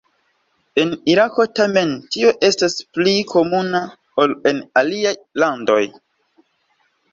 [0.83, 3.83] En Irako tamen tio estas pli komuna
[4.25, 5.81] ol en aliaj landoj.